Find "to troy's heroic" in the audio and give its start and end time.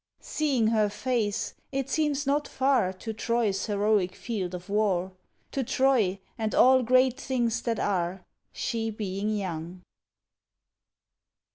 2.91-4.15